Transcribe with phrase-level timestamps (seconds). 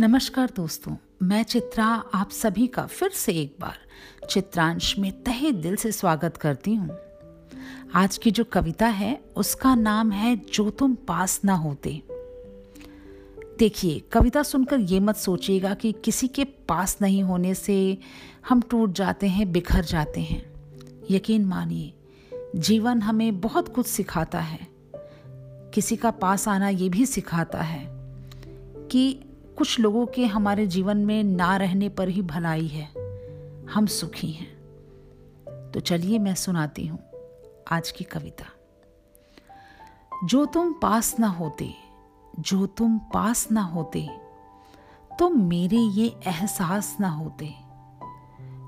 [0.00, 1.84] नमस्कार दोस्तों, मैं चित्रा,
[2.14, 3.78] आप सभी का फिर से एक बार
[4.30, 6.98] चित्रांश में तहे दिल से स्वागत करती हूँ।
[7.94, 12.02] आज की जो कविता है, उसका नाम है जो तुम पास ना होते।
[13.58, 17.98] देखिए, कविता सुनकर ये मत सोचिएगा कि किसी के पास नहीं होने से
[18.48, 20.52] हम टूट जाते हैं, बिखर जाते हैं।
[21.10, 21.94] यकीन मानिए,
[22.56, 24.68] जीवन हमें बहुत कुछ सिखाता है।
[25.74, 27.86] किसी का पास आना ये भी सिखाता है
[28.88, 29.20] कि
[29.58, 32.84] कुछ लोगों के हमारे जीवन में ना रहने पर ही भलाई है।
[33.66, 34.50] हम सुखी हैं।
[35.70, 36.98] तो चलिए मैं सुनाती हूँ
[37.70, 38.44] आज की कविता।
[40.24, 41.74] जो तुम पास ना होते,
[42.40, 44.08] जो तुम पास ना होते
[45.18, 47.54] तो मेरे ये एहसास ना होते।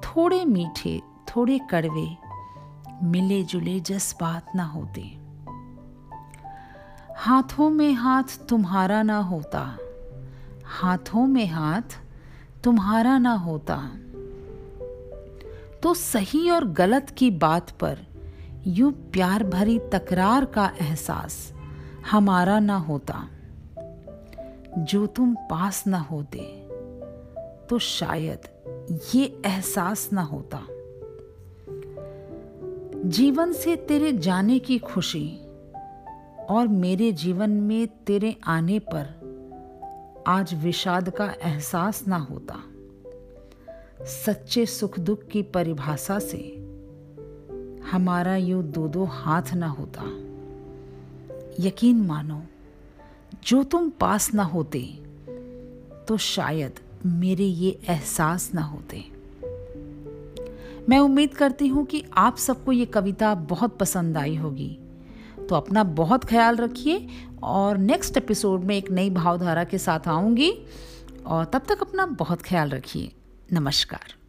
[0.00, 2.16] थोड़े मीठे, थोड़े कड़वे,
[3.02, 5.02] मिले जुले जज्बात ना होते।
[7.16, 9.78] हाथों में हाथ तुम्हारा ना होता
[10.66, 12.00] हाथों में हाथ
[12.64, 13.76] तुम्हारा ना होता।
[15.82, 17.98] तो सही और गलत की बात पर
[18.66, 21.52] यूँ प्यार भरी तकरार का एहसास
[22.10, 23.28] हमारा ना होता।
[24.78, 26.38] जो तुम पास ना होते
[27.70, 28.48] तो शायद
[29.14, 30.66] ये एहसास ना होता।
[33.08, 35.28] जीवन से तेरे जाने की खुशी
[36.50, 39.25] और मेरे जीवन में तेरे आने पर
[40.28, 42.54] आज विषाद का एहसास ना होता।
[44.04, 46.38] सच्चे सुख दुख की परिभाषा से
[47.90, 50.02] हमारा यूँ दो दो हाथ ना होता।
[51.60, 52.42] यकीन मानो,
[53.44, 54.80] जो तुम पास ना होते
[56.08, 59.04] तो शायद मेरे ये एहसास ना होते।
[60.88, 64.78] मैं उम्मीद करती हूँ कि आप सबको ये कविता बहुत पसंद आई होगी।
[65.48, 67.08] तो अपना बहुत ख्याल रखिए
[67.42, 70.52] और नेक्स्ट एपिसोड में एक नई भावधारा के साथ आऊँगी
[71.26, 73.12] और तब तक अपना बहुत ख्याल रखिए।
[73.52, 74.25] नमस्कार।